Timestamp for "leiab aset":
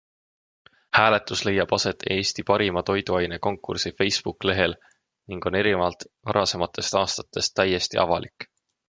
1.47-2.05